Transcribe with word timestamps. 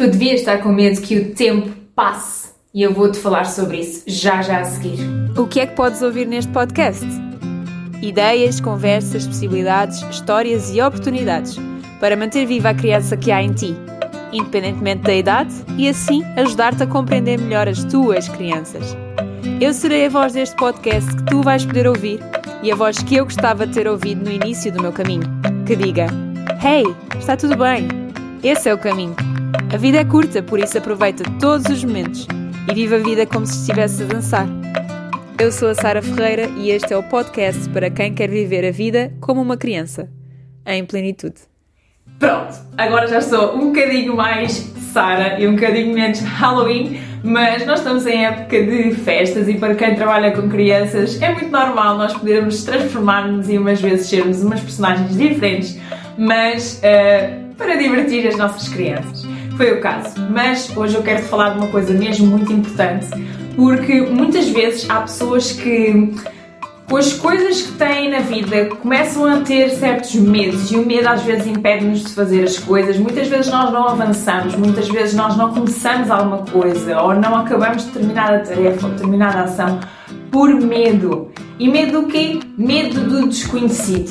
Tu 0.00 0.06
devias 0.06 0.40
estar 0.40 0.62
com 0.62 0.72
medo 0.72 0.98
que 1.02 1.18
o 1.18 1.34
tempo 1.34 1.68
passe 1.94 2.48
e 2.72 2.80
eu 2.80 2.94
vou-te 2.94 3.18
falar 3.18 3.44
sobre 3.44 3.80
isso 3.80 4.02
já 4.06 4.40
já 4.40 4.60
a 4.60 4.64
seguir. 4.64 4.98
O 5.36 5.46
que 5.46 5.60
é 5.60 5.66
que 5.66 5.76
podes 5.76 6.00
ouvir 6.00 6.26
neste 6.26 6.50
podcast? 6.52 7.04
Ideias, 8.00 8.62
conversas, 8.62 9.26
possibilidades, 9.26 10.00
histórias 10.10 10.74
e 10.74 10.80
oportunidades 10.80 11.58
para 12.00 12.16
manter 12.16 12.46
viva 12.46 12.70
a 12.70 12.74
criança 12.74 13.14
que 13.14 13.30
há 13.30 13.42
em 13.42 13.52
ti, 13.52 13.76
independentemente 14.32 15.02
da 15.02 15.14
idade, 15.14 15.54
e 15.76 15.86
assim 15.86 16.24
ajudar-te 16.34 16.82
a 16.82 16.86
compreender 16.86 17.38
melhor 17.38 17.68
as 17.68 17.84
tuas 17.84 18.26
crianças. 18.26 18.96
Eu 19.60 19.74
serei 19.74 20.06
a 20.06 20.08
voz 20.08 20.32
deste 20.32 20.56
podcast 20.56 21.14
que 21.14 21.26
tu 21.26 21.42
vais 21.42 21.66
poder 21.66 21.86
ouvir 21.86 22.20
e 22.62 22.72
a 22.72 22.74
voz 22.74 22.96
que 23.02 23.16
eu 23.16 23.24
gostava 23.24 23.66
de 23.66 23.74
ter 23.74 23.86
ouvido 23.86 24.24
no 24.24 24.32
início 24.32 24.72
do 24.72 24.80
meu 24.80 24.92
caminho, 24.92 25.30
que 25.66 25.76
diga: 25.76 26.06
Hey, 26.64 26.86
está 27.18 27.36
tudo 27.36 27.54
bem? 27.54 27.86
Esse 28.42 28.70
é 28.70 28.72
o 28.72 28.78
caminho. 28.78 29.29
A 29.52 29.76
vida 29.76 29.98
é 29.98 30.04
curta, 30.04 30.42
por 30.42 30.60
isso 30.60 30.78
aproveita 30.78 31.24
todos 31.40 31.66
os 31.66 31.84
momentos 31.84 32.26
e 32.70 32.74
viva 32.74 32.96
a 32.96 32.98
vida 32.98 33.26
como 33.26 33.44
se 33.46 33.60
estivesse 33.60 34.02
a 34.02 34.06
dançar. 34.06 34.46
Eu 35.38 35.50
sou 35.50 35.68
a 35.68 35.74
Sara 35.74 36.00
Ferreira 36.00 36.48
e 36.56 36.70
este 36.70 36.92
é 36.92 36.96
o 36.96 37.02
podcast 37.02 37.68
para 37.70 37.90
quem 37.90 38.14
quer 38.14 38.28
viver 38.28 38.64
a 38.66 38.70
vida 38.70 39.12
como 39.20 39.42
uma 39.42 39.56
criança, 39.56 40.08
em 40.66 40.84
plenitude. 40.84 41.36
Pronto, 42.18 42.54
agora 42.76 43.08
já 43.08 43.18
estou 43.18 43.56
um 43.56 43.72
bocadinho 43.72 44.14
mais 44.14 44.52
Sara 44.92 45.40
e 45.40 45.48
um 45.48 45.54
bocadinho 45.54 45.94
menos 45.94 46.20
Halloween, 46.20 47.00
mas 47.24 47.66
nós 47.66 47.80
estamos 47.80 48.06
em 48.06 48.24
época 48.24 48.62
de 48.62 48.94
festas 48.94 49.48
e 49.48 49.54
para 49.54 49.74
quem 49.74 49.96
trabalha 49.96 50.30
com 50.32 50.48
crianças 50.48 51.20
é 51.20 51.32
muito 51.32 51.50
normal 51.50 51.96
nós 51.98 52.12
podermos 52.12 52.62
transformar-nos 52.62 53.48
e 53.48 53.58
umas 53.58 53.80
vezes 53.80 54.08
sermos 54.08 54.42
umas 54.42 54.60
personagens 54.60 55.16
diferentes, 55.16 55.76
mas 56.16 56.80
uh, 56.84 57.54
para 57.54 57.76
divertir 57.76 58.28
as 58.28 58.36
nossas 58.36 58.68
crianças 58.68 59.24
foi 59.60 59.72
o 59.72 59.80
caso. 59.82 60.14
Mas 60.30 60.74
hoje 60.74 60.94
eu 60.94 61.02
quero 61.02 61.22
falar 61.24 61.50
de 61.50 61.58
uma 61.58 61.66
coisa 61.66 61.92
mesmo 61.92 62.26
muito 62.26 62.50
importante, 62.50 63.08
porque 63.54 64.00
muitas 64.00 64.48
vezes 64.48 64.88
há 64.88 65.02
pessoas 65.02 65.52
que 65.52 66.14
com 66.88 66.96
as 66.96 67.12
coisas 67.12 67.60
que 67.60 67.72
têm 67.72 68.10
na 68.10 68.20
vida 68.20 68.64
começam 68.76 69.26
a 69.26 69.40
ter 69.40 69.68
certos 69.68 70.14
medos 70.14 70.72
e 70.72 70.76
o 70.76 70.86
medo 70.86 71.06
às 71.06 71.22
vezes 71.22 71.46
impede-nos 71.46 72.04
de 72.04 72.12
fazer 72.14 72.42
as 72.42 72.58
coisas. 72.58 72.96
Muitas 72.96 73.28
vezes 73.28 73.48
nós 73.48 73.70
não 73.70 73.86
avançamos, 73.86 74.56
muitas 74.56 74.88
vezes 74.88 75.14
nós 75.14 75.36
não 75.36 75.52
começamos 75.52 76.10
alguma 76.10 76.38
coisa 76.38 76.98
ou 76.98 77.14
não 77.14 77.36
acabamos 77.36 77.84
determinada 77.84 78.38
tarefa 78.38 78.86
ou 78.86 78.92
determinada 78.94 79.42
ação 79.42 79.78
por 80.30 80.48
medo. 80.54 81.30
E 81.58 81.68
medo 81.68 82.00
do 82.00 82.08
quê? 82.08 82.40
Medo 82.56 83.02
do 83.02 83.28
desconhecido. 83.28 84.10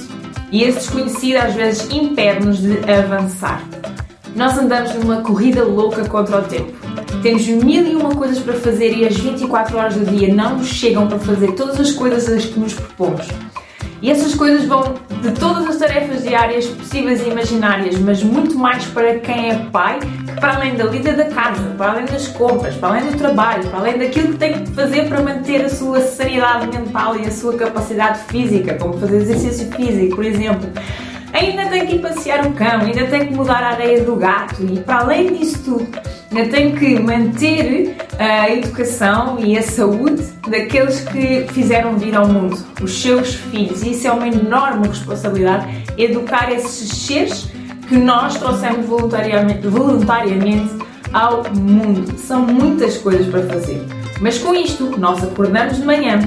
E 0.52 0.62
esse 0.62 0.78
desconhecido 0.78 1.38
às 1.38 1.56
vezes 1.56 1.92
impede-nos 1.92 2.60
de 2.60 2.78
avançar. 2.88 3.64
Nós 4.36 4.58
andamos 4.58 4.94
numa 4.96 5.22
corrida 5.22 5.64
louca 5.64 6.08
contra 6.08 6.40
o 6.40 6.42
tempo. 6.44 6.74
Temos 7.22 7.48
mil 7.48 7.86
e 7.86 7.96
uma 7.96 8.16
coisas 8.16 8.40
para 8.40 8.54
fazer 8.54 8.96
e 8.96 9.06
as 9.06 9.18
24 9.18 9.78
horas 9.78 9.96
do 9.96 10.06
dia 10.06 10.34
não 10.34 10.58
nos 10.58 10.68
chegam 10.68 11.08
para 11.08 11.20
fazer 11.20 11.52
todas 11.54 11.80
as 11.80 11.92
coisas 11.92 12.46
que 12.46 12.60
nos 12.60 12.74
propomos. 12.74 13.28
E 14.02 14.10
essas 14.10 14.34
coisas 14.34 14.66
vão 14.66 14.96
de 15.22 15.32
todas 15.32 15.68
as 15.68 15.76
tarefas 15.76 16.24
diárias 16.24 16.66
possíveis 16.68 17.22
e 17.22 17.30
imaginárias, 17.30 18.00
mas 18.00 18.24
muito 18.24 18.58
mais 18.58 18.86
para 18.86 19.20
quem 19.20 19.50
é 19.50 19.56
pai, 19.72 20.00
que 20.00 20.40
para 20.40 20.56
além 20.56 20.76
da 20.76 20.86
lida 20.86 21.12
da 21.12 21.26
casa, 21.26 21.62
para 21.78 21.92
além 21.92 22.06
das 22.06 22.30
compras, 22.30 22.76
para 22.76 22.90
além 22.90 23.12
do 23.12 23.18
trabalho, 23.18 23.68
para 23.68 23.80
além 23.80 23.98
daquilo 23.98 24.30
que 24.30 24.38
tem 24.38 24.64
que 24.64 24.72
fazer 24.72 25.10
para 25.10 25.22
manter 25.22 25.66
a 25.66 25.70
sua 25.70 26.00
sanidade 26.00 26.68
mental 26.68 27.18
e 27.18 27.28
a 27.28 27.32
sua 27.32 27.56
capacidade 27.56 28.20
física, 28.30 28.76
como 28.76 28.98
fazer 28.98 29.18
exercício 29.18 29.70
físico, 29.70 30.16
por 30.16 30.24
exemplo 30.24 30.70
ainda 31.40 31.66
tem 31.68 31.86
que 31.86 31.96
ir 31.96 32.00
passear 32.00 32.46
o 32.46 32.52
cão, 32.54 32.82
ainda 32.82 33.06
tem 33.06 33.28
que 33.28 33.34
mudar 33.34 33.64
a 33.64 33.70
areia 33.70 34.04
do 34.04 34.16
gato 34.16 34.64
e 34.64 34.80
para 34.80 35.00
além 35.00 35.34
disso 35.34 35.60
tudo, 35.64 35.88
ainda 36.32 36.50
tem 36.50 36.76
que 36.76 37.00
manter 37.00 37.96
a 38.18 38.50
educação 38.50 39.38
e 39.40 39.58
a 39.58 39.62
saúde 39.62 40.24
daqueles 40.48 41.02
que 41.02 41.46
fizeram 41.54 41.98
vir 41.98 42.16
ao 42.16 42.28
mundo, 42.28 42.58
os 42.82 43.02
seus 43.02 43.36
filhos. 43.36 43.82
E 43.84 43.92
isso 43.92 44.08
é 44.08 44.12
uma 44.12 44.28
enorme 44.28 44.88
responsabilidade, 44.88 45.68
educar 45.98 46.52
esses 46.52 46.90
seres 46.90 47.50
que 47.88 47.96
nós 47.96 48.36
trouxemos 48.38 48.86
voluntariamente, 48.86 49.68
voluntariamente 49.68 50.70
ao 51.14 51.44
mundo. 51.54 52.18
São 52.18 52.42
muitas 52.42 52.98
coisas 52.98 53.28
para 53.28 53.44
fazer. 53.44 53.82
Mas 54.20 54.38
com 54.38 54.54
isto, 54.54 55.00
nós 55.00 55.24
acordamos 55.24 55.78
de 55.78 55.86
manhã, 55.86 56.20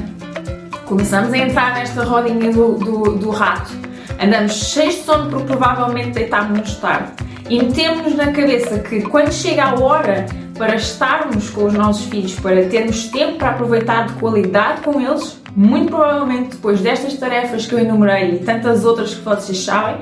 começamos 0.86 1.32
a 1.32 1.38
entrar 1.38 1.74
nesta 1.74 2.02
rodinha 2.02 2.50
do, 2.50 2.74
do, 2.74 3.16
do 3.16 3.30
rato 3.30 3.81
Andamos 4.22 4.52
cheios 4.52 4.94
de 4.94 5.02
sono 5.02 5.28
porque 5.28 5.46
provavelmente 5.46 6.10
deitámos-nos 6.10 6.76
tarde. 6.76 7.10
E 7.50 7.60
metemos-nos 7.60 8.14
na 8.14 8.30
cabeça 8.30 8.78
que 8.78 9.02
quando 9.02 9.32
chega 9.32 9.64
a 9.64 9.74
hora 9.74 10.26
para 10.56 10.76
estarmos 10.76 11.50
com 11.50 11.64
os 11.64 11.74
nossos 11.74 12.06
filhos, 12.06 12.38
para 12.38 12.64
termos 12.66 13.08
tempo 13.08 13.36
para 13.36 13.50
aproveitar 13.50 14.06
de 14.06 14.12
qualidade 14.12 14.82
com 14.82 15.00
eles, 15.00 15.42
muito 15.56 15.90
provavelmente 15.90 16.50
depois 16.50 16.80
destas 16.80 17.14
tarefas 17.14 17.66
que 17.66 17.74
eu 17.74 17.80
enumerei 17.80 18.36
e 18.36 18.38
tantas 18.38 18.84
outras 18.84 19.12
que 19.12 19.22
vocês 19.22 19.58
sabem, 19.64 19.96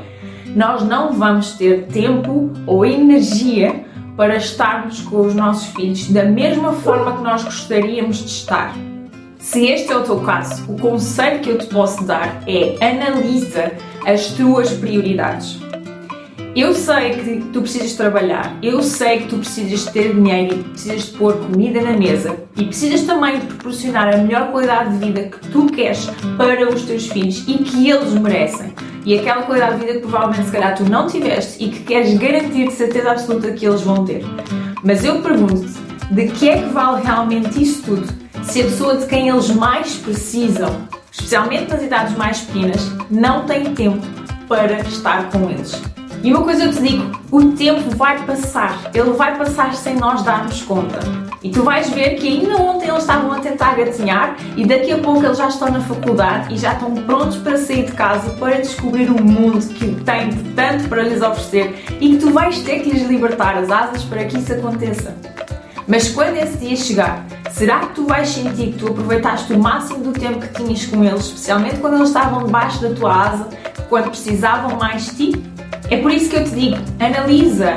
nós 0.55 0.83
não 0.83 1.15
vamos 1.15 1.53
ter 1.53 1.87
tempo 1.87 2.53
ou 2.67 2.85
energia 2.85 3.87
para 4.19 4.37
estarmos 4.37 5.01
com 5.01 5.23
os 5.23 5.35
nossos 5.35 5.69
filhos 5.69 6.09
da 6.09 6.25
mesma 6.25 6.75
forma 6.75 7.17
que 7.17 7.23
nós 7.23 7.43
gostaríamos 7.43 8.19
de 8.19 8.27
estar. 8.27 8.75
Se 9.41 9.67
este 9.67 9.91
é 9.91 9.97
o 9.97 10.03
teu 10.03 10.21
caso, 10.21 10.71
o 10.71 10.79
conselho 10.79 11.41
que 11.41 11.49
eu 11.49 11.59
te 11.59 11.67
posso 11.67 12.05
dar 12.05 12.43
é 12.47 12.77
analisa 12.85 13.73
as 14.07 14.29
tuas 14.33 14.71
prioridades. 14.71 15.59
Eu 16.55 16.75
sei 16.75 17.15
que 17.15 17.41
tu 17.51 17.63
precisas 17.63 17.95
trabalhar, 17.95 18.55
eu 18.63 18.83
sei 18.83 19.21
que 19.21 19.29
tu 19.29 19.39
precisas 19.39 19.87
ter 19.87 20.15
dinheiro 20.15 20.57
e 20.57 20.63
precisas 20.65 21.05
de 21.05 21.13
pôr 21.13 21.35
comida 21.39 21.81
na 21.81 21.93
mesa 21.93 22.37
e 22.55 22.65
precisas 22.65 23.03
também 23.03 23.39
de 23.39 23.47
proporcionar 23.47 24.15
a 24.15 24.19
melhor 24.19 24.51
qualidade 24.51 24.99
de 24.99 25.07
vida 25.07 25.23
que 25.23 25.49
tu 25.49 25.67
queres 25.67 26.11
para 26.37 26.69
os 26.69 26.83
teus 26.83 27.07
filhos 27.07 27.43
e 27.49 27.59
que 27.59 27.89
eles 27.89 28.13
merecem. 28.13 28.75
E 29.07 29.19
aquela 29.19 29.43
qualidade 29.43 29.81
de 29.81 29.87
vida 29.87 29.93
que 29.95 30.01
provavelmente 30.01 30.47
se 30.47 30.53
calhar 30.53 30.77
tu 30.77 30.85
não 30.85 31.07
tiveste 31.07 31.65
e 31.65 31.71
que 31.71 31.81
queres 31.85 32.19
garantir 32.19 32.69
de 32.69 32.75
certeza 32.75 33.13
absoluta 33.13 33.53
que 33.53 33.67
eles 33.67 33.81
vão 33.81 34.05
ter. 34.05 34.23
Mas 34.85 35.03
eu 35.03 35.23
pergunto-te, 35.23 35.81
de 36.11 36.27
que 36.29 36.49
é 36.51 36.61
que 36.61 36.69
vale 36.69 37.03
realmente 37.03 37.63
isso 37.63 37.83
tudo 37.83 38.30
se 38.51 38.63
a 38.63 38.65
pessoa 38.65 38.97
de 38.97 39.07
quem 39.07 39.29
eles 39.29 39.49
mais 39.51 39.95
precisam 39.95 40.89
especialmente 41.13 41.71
nas 41.71 41.83
idades 41.83 42.17
mais 42.17 42.41
pequenas, 42.41 42.91
não 43.09 43.47
tem 43.47 43.73
tempo 43.75 44.05
para 44.49 44.81
estar 44.81 45.31
com 45.31 45.49
eles. 45.49 45.81
E 46.21 46.35
uma 46.35 46.43
coisa 46.43 46.65
eu 46.65 46.73
te 46.73 46.83
digo: 46.83 47.13
o 47.31 47.53
tempo 47.53 47.97
vai 47.97 48.21
passar, 48.27 48.91
ele 48.93 49.13
vai 49.13 49.39
passar 49.39 49.73
sem 49.75 49.95
nós 49.95 50.23
darmos 50.23 50.63
conta. 50.63 50.99
E 51.45 51.51
tu 51.51 51.63
vais 51.63 51.89
ver 51.91 52.17
que 52.17 52.27
ainda 52.27 52.57
ontem 52.57 52.89
eles 52.89 53.03
estavam 53.03 53.33
a 53.33 53.39
tentar 53.39 53.77
gatinhar 53.77 54.37
e 54.57 54.67
daqui 54.67 54.91
a 54.91 54.99
pouco 54.99 55.25
eles 55.25 55.39
já 55.39 55.47
estão 55.47 55.71
na 55.71 55.81
faculdade 55.81 56.53
e 56.53 56.59
já 56.59 56.73
estão 56.73 56.93
prontos 56.93 57.37
para 57.39 57.57
sair 57.57 57.87
de 57.87 57.93
casa 57.93 58.31
para 58.31 58.57
descobrir 58.57 59.11
um 59.11 59.23
mundo 59.23 59.65
que 59.75 59.95
tem 60.05 60.31
tanto 60.57 60.89
para 60.89 61.05
lhes 61.05 61.23
oferecer 61.23 61.85
e 62.01 62.11
que 62.11 62.17
tu 62.17 62.31
vais 62.31 62.59
ter 62.59 62.81
que 62.81 62.91
lhes 62.91 63.09
libertar 63.09 63.57
as 63.57 63.71
asas 63.71 64.03
para 64.03 64.25
que 64.25 64.37
isso 64.37 64.53
aconteça. 64.53 65.17
Mas 65.87 66.09
quando 66.09 66.37
esse 66.37 66.59
dia 66.59 66.77
chegar, 66.77 67.25
Será 67.53 67.81
que 67.81 67.95
tu 67.95 68.07
vais 68.07 68.29
sentir 68.29 68.73
que 68.73 68.79
tu 68.79 68.89
aproveitaste 68.89 69.53
o 69.53 69.59
máximo 69.59 70.05
do 70.05 70.13
tempo 70.13 70.39
que 70.39 70.55
tinhas 70.55 70.87
com 70.87 71.05
eles, 71.05 71.27
especialmente 71.27 71.77
quando 71.77 71.97
eles 71.97 72.09
estavam 72.09 72.45
debaixo 72.45 72.81
da 72.81 72.95
tua 72.95 73.15
asa, 73.15 73.49
quando 73.89 74.11
precisavam 74.11 74.79
mais 74.79 75.07
de 75.07 75.33
ti? 75.33 75.43
É 75.91 75.97
por 75.97 76.13
isso 76.13 76.31
que 76.31 76.37
eu 76.37 76.45
te 76.45 76.51
digo, 76.51 76.77
analisa. 77.01 77.77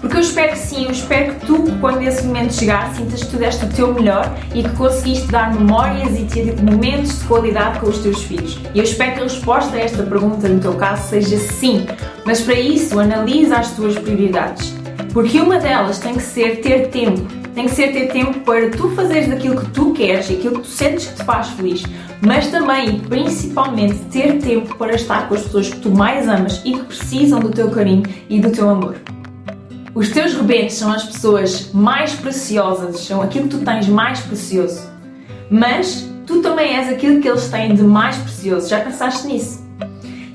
Porque 0.00 0.16
eu 0.16 0.20
espero 0.20 0.52
que 0.52 0.58
sim, 0.58 0.84
eu 0.84 0.92
espero 0.92 1.34
que 1.34 1.46
tu, 1.46 1.64
quando 1.80 2.02
esse 2.02 2.24
momento 2.24 2.54
chegar, 2.54 2.94
sintas 2.94 3.24
que 3.24 3.30
tu 3.30 3.36
deste 3.36 3.64
o 3.64 3.68
teu 3.68 3.92
melhor 3.92 4.32
e 4.54 4.62
que 4.62 4.70
conseguiste 4.76 5.26
dar 5.26 5.52
memórias 5.52 6.16
e 6.16 6.24
ter 6.24 6.54
momentos 6.62 7.18
de 7.18 7.24
qualidade 7.24 7.80
com 7.80 7.88
os 7.88 7.98
teus 7.98 8.22
filhos. 8.22 8.60
E 8.72 8.78
eu 8.78 8.84
espero 8.84 9.14
que 9.14 9.20
a 9.20 9.22
resposta 9.24 9.76
a 9.76 9.80
esta 9.80 10.04
pergunta, 10.04 10.48
no 10.48 10.60
teu 10.60 10.74
caso, 10.74 11.08
seja 11.08 11.36
sim. 11.36 11.84
Mas 12.24 12.40
para 12.40 12.54
isso, 12.54 12.98
analisa 13.00 13.56
as 13.56 13.72
tuas 13.72 13.98
prioridades. 13.98 14.72
Porque 15.12 15.40
uma 15.40 15.58
delas 15.58 15.98
tem 15.98 16.14
que 16.14 16.22
ser 16.22 16.60
ter 16.60 16.90
tempo 16.90 17.37
tem 17.58 17.66
que 17.66 17.74
ser 17.74 17.92
ter 17.92 18.12
tempo 18.12 18.38
para 18.42 18.70
tu 18.70 18.88
fazeres 18.90 19.28
daquilo 19.28 19.60
que 19.60 19.68
tu 19.70 19.92
queres 19.92 20.30
e 20.30 20.34
aquilo 20.34 20.60
que 20.60 20.62
tu 20.62 20.68
sentes 20.68 21.08
que 21.08 21.16
te 21.16 21.24
faz 21.24 21.48
feliz, 21.48 21.82
mas 22.20 22.46
também 22.52 22.88
e 22.88 23.00
principalmente 23.00 23.96
ter 24.12 24.38
tempo 24.38 24.76
para 24.76 24.94
estar 24.94 25.28
com 25.28 25.34
as 25.34 25.42
pessoas 25.42 25.68
que 25.68 25.80
tu 25.80 25.90
mais 25.90 26.28
amas 26.28 26.62
e 26.64 26.74
que 26.74 26.84
precisam 26.84 27.40
do 27.40 27.50
teu 27.50 27.68
carinho 27.68 28.04
e 28.28 28.38
do 28.38 28.52
teu 28.52 28.70
amor. 28.70 28.94
Os 29.92 30.08
teus 30.10 30.34
rebentes 30.34 30.76
são 30.76 30.92
as 30.92 31.02
pessoas 31.02 31.72
mais 31.72 32.12
preciosas, 32.12 33.00
são 33.00 33.20
aquilo 33.20 33.48
que 33.48 33.56
tu 33.56 33.64
tens 33.64 33.88
mais 33.88 34.20
precioso. 34.20 34.88
Mas 35.50 36.08
tu 36.28 36.40
também 36.40 36.76
és 36.76 36.88
aquilo 36.88 37.20
que 37.20 37.28
eles 37.28 37.48
têm 37.48 37.74
de 37.74 37.82
mais 37.82 38.16
precioso. 38.18 38.68
Já 38.68 38.82
pensaste 38.82 39.26
nisso? 39.26 39.67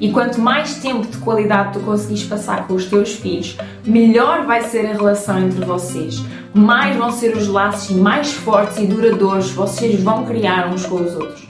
E 0.03 0.11
quanto 0.11 0.41
mais 0.41 0.75
tempo 0.75 1.07
de 1.07 1.15
qualidade 1.15 1.71
tu 1.71 1.79
conseguis 1.79 2.25
passar 2.25 2.67
com 2.67 2.73
os 2.73 2.83
teus 2.87 3.13
filhos, 3.13 3.55
melhor 3.85 4.45
vai 4.45 4.61
ser 4.63 4.85
a 4.87 4.91
relação 4.91 5.39
entre 5.39 5.63
vocês. 5.63 6.21
Mais 6.53 6.97
vão 6.97 7.09
ser 7.09 7.37
os 7.37 7.47
laços 7.47 7.95
mais 7.95 8.33
fortes 8.33 8.79
e 8.79 8.85
duradouros 8.85 9.51
vocês 9.51 10.03
vão 10.03 10.25
criar 10.25 10.67
uns 10.67 10.85
com 10.85 10.95
os 10.95 11.15
outros. 11.15 11.47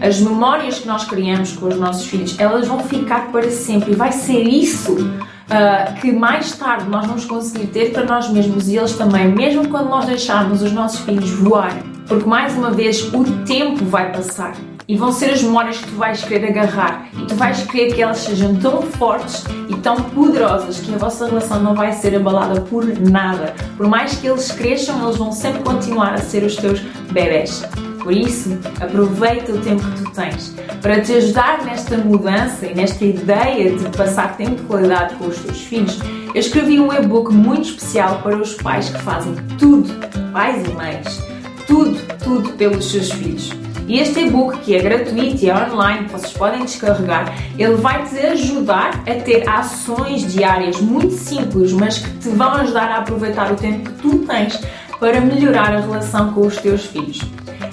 As 0.00 0.18
memórias 0.18 0.78
que 0.78 0.88
nós 0.88 1.04
criamos 1.04 1.52
com 1.52 1.68
os 1.68 1.76
nossos 1.76 2.06
filhos, 2.06 2.40
elas 2.40 2.66
vão 2.66 2.78
ficar 2.80 3.30
para 3.30 3.50
sempre 3.50 3.92
e 3.92 3.94
vai 3.94 4.12
ser 4.12 4.40
isso 4.48 4.94
uh, 4.94 6.00
que 6.00 6.10
mais 6.10 6.56
tarde 6.56 6.88
nós 6.88 7.06
vamos 7.06 7.26
conseguir 7.26 7.66
ter 7.66 7.92
para 7.92 8.06
nós 8.06 8.30
mesmos 8.30 8.66
e 8.66 8.78
eles 8.78 8.94
também, 8.94 9.28
mesmo 9.28 9.68
quando 9.68 9.90
nós 9.90 10.06
deixarmos 10.06 10.62
os 10.62 10.72
nossos 10.72 11.00
filhos 11.00 11.28
voar. 11.32 11.76
Porque 12.08 12.26
mais 12.26 12.54
uma 12.54 12.70
vez 12.70 13.12
o 13.12 13.44
tempo 13.44 13.84
vai 13.84 14.10
passar 14.10 14.54
e 14.86 14.96
vão 14.96 15.12
ser 15.12 15.30
as 15.30 15.42
memórias 15.42 15.78
que 15.78 15.86
tu 15.86 15.96
vais 15.96 16.22
querer 16.22 16.48
agarrar 16.48 17.08
e 17.18 17.26
tu 17.26 17.34
vais 17.34 17.62
querer 17.64 17.94
que 17.94 18.02
elas 18.02 18.18
sejam 18.18 18.54
tão 18.56 18.82
fortes 18.82 19.44
e 19.68 19.74
tão 19.76 19.96
poderosas 19.96 20.78
que 20.80 20.94
a 20.94 20.98
vossa 20.98 21.26
relação 21.26 21.62
não 21.62 21.74
vai 21.74 21.92
ser 21.92 22.14
abalada 22.14 22.60
por 22.60 22.84
nada. 22.98 23.54
Por 23.76 23.86
mais 23.88 24.16
que 24.16 24.26
eles 24.26 24.50
cresçam, 24.50 25.02
eles 25.04 25.16
vão 25.16 25.32
sempre 25.32 25.62
continuar 25.62 26.14
a 26.14 26.18
ser 26.18 26.42
os 26.44 26.56
teus 26.56 26.80
bebés. 27.10 27.64
Por 28.02 28.12
isso, 28.12 28.58
aproveita 28.82 29.52
o 29.52 29.60
tempo 29.62 29.82
que 29.82 30.02
tu 30.02 30.10
tens 30.10 30.54
para 30.82 31.00
te 31.00 31.14
ajudar 31.14 31.64
nesta 31.64 31.96
mudança 31.96 32.66
e 32.66 32.74
nesta 32.74 33.02
ideia 33.02 33.74
de 33.74 33.88
passar 33.96 34.36
tempo 34.36 34.56
de 34.56 34.62
qualidade 34.64 35.14
com 35.14 35.28
os 35.28 35.38
teus 35.38 35.62
filhos. 35.62 35.98
Eu 36.34 36.40
escrevi 36.40 36.78
um 36.78 36.92
e-book 36.92 37.32
muito 37.32 37.70
especial 37.70 38.20
para 38.20 38.36
os 38.36 38.52
pais 38.52 38.90
que 38.90 39.00
fazem 39.00 39.34
tudo, 39.58 39.88
pais 40.30 40.62
e 40.66 40.70
mães, 40.72 41.22
tudo, 41.66 41.98
tudo 42.22 42.50
pelos 42.52 42.90
seus 42.90 43.10
filhos. 43.10 43.50
E 43.86 43.98
este 43.98 44.20
e-book, 44.20 44.58
que 44.60 44.74
é 44.74 44.80
gratuito 44.80 45.44
e 45.44 45.50
é 45.50 45.54
online, 45.54 46.06
vocês 46.08 46.32
podem 46.32 46.64
descarregar, 46.64 47.34
ele 47.58 47.74
vai 47.74 48.02
te 48.04 48.18
ajudar 48.18 49.02
a 49.06 49.14
ter 49.14 49.48
ações 49.48 50.32
diárias 50.32 50.80
muito 50.80 51.12
simples, 51.12 51.72
mas 51.72 51.98
que 51.98 52.10
te 52.18 52.28
vão 52.30 52.52
ajudar 52.54 52.90
a 52.90 52.96
aproveitar 52.98 53.52
o 53.52 53.56
tempo 53.56 53.90
que 53.90 54.02
tu 54.02 54.18
tens 54.20 54.58
para 54.98 55.20
melhorar 55.20 55.74
a 55.74 55.80
relação 55.80 56.32
com 56.32 56.46
os 56.46 56.56
teus 56.56 56.86
filhos. 56.86 57.20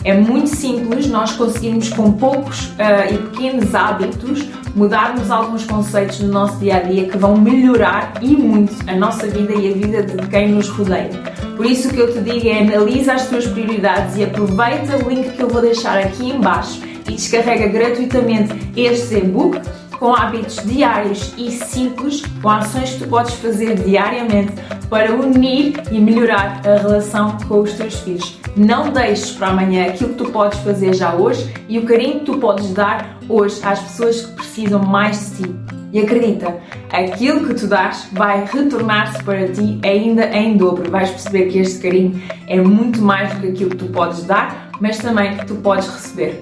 É 0.03 0.13
muito 0.13 0.49
simples, 0.49 1.07
nós 1.07 1.31
conseguimos 1.33 1.89
com 1.89 2.11
poucos 2.11 2.67
uh, 2.69 3.13
e 3.13 3.17
pequenos 3.29 3.73
hábitos 3.73 4.49
mudarmos 4.75 5.29
alguns 5.29 5.63
conceitos 5.65 6.19
no 6.19 6.31
nosso 6.31 6.57
dia 6.57 6.77
a 6.77 6.79
dia 6.79 7.07
que 7.07 7.17
vão 7.17 7.37
melhorar 7.37 8.13
e 8.21 8.35
muito 8.35 8.73
a 8.89 8.95
nossa 8.95 9.27
vida 9.27 9.53
e 9.53 9.71
a 9.71 9.73
vida 9.75 10.03
de 10.03 10.27
quem 10.27 10.49
nos 10.49 10.69
rodeia. 10.69 11.31
Por 11.56 11.65
isso 11.65 11.89
que 11.89 12.00
eu 12.00 12.12
te 12.12 12.19
digo 12.19 12.48
é 12.48 12.62
analisa 12.62 13.13
as 13.13 13.27
tuas 13.27 13.48
prioridades 13.48 14.18
e 14.18 14.24
aproveita 14.24 14.98
o 14.98 15.09
link 15.09 15.36
que 15.36 15.42
eu 15.42 15.48
vou 15.48 15.62
deixar 15.62 16.00
aqui 16.00 16.30
embaixo 16.30 16.81
e 17.07 17.13
descarrega 17.13 17.68
gratuitamente 17.68 18.53
este 18.75 19.15
e-book 19.15 19.59
com 20.01 20.15
hábitos 20.15 20.56
diários 20.65 21.31
e 21.38 21.51
simples, 21.51 22.24
com 22.42 22.50
ações 22.50 22.94
que 22.94 23.03
tu 23.03 23.07
podes 23.07 23.36
fazer 23.36 23.75
diariamente 23.75 24.53
para 24.89 25.13
unir 25.13 25.80
e 25.92 26.00
melhorar 26.00 26.59
a 26.65 26.75
relação 26.81 27.38
com 27.48 27.62
os 27.62 27.74
teus 27.74 28.00
filhos. 28.00 28.39
Não 28.57 28.92
deixes 28.92 29.30
para 29.31 29.50
amanhã 29.50 29.86
aquilo 29.86 30.09
que 30.09 30.24
tu 30.24 30.31
podes 30.31 30.57
fazer 30.62 30.95
já 30.95 31.13
hoje 31.13 31.54
e 31.69 31.77
o 31.77 31.86
carinho 31.86 32.19
que 32.19 32.25
tu 32.25 32.39
podes 32.39 32.74
dar 32.74 33.19
hoje 33.30 33.62
às 33.63 33.80
pessoas 33.80 34.25
que 34.25 34.31
precisam 34.33 34.80
mais 34.80 35.38
de 35.38 35.44
ti. 35.44 35.81
E 35.93 35.99
acredita, 35.99 36.57
aquilo 36.89 37.47
que 37.47 37.53
tu 37.53 37.67
dás 37.67 38.07
vai 38.13 38.45
retornar-se 38.45 39.21
para 39.23 39.51
ti 39.51 39.79
ainda 39.83 40.25
em 40.27 40.55
dobro. 40.55 40.89
Vais 40.89 41.09
perceber 41.09 41.47
que 41.47 41.59
este 41.59 41.79
carinho 41.79 42.21
é 42.47 42.61
muito 42.61 43.01
mais 43.01 43.33
do 43.33 43.41
que 43.41 43.47
aquilo 43.49 43.69
que 43.71 43.77
tu 43.77 43.85
podes 43.88 44.23
dar, 44.23 44.71
mas 44.79 44.97
também 44.97 45.38
que 45.38 45.45
tu 45.45 45.55
podes 45.55 45.88
receber. 45.88 46.41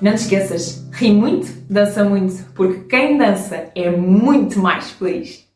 Não 0.00 0.12
te 0.12 0.22
esqueças, 0.22 0.86
ri 0.92 1.12
muito, 1.12 1.48
dança 1.70 2.04
muito, 2.04 2.44
porque 2.54 2.80
quem 2.80 3.16
dança 3.16 3.70
é 3.74 3.90
muito 3.90 4.58
mais 4.58 4.90
feliz. 4.90 5.51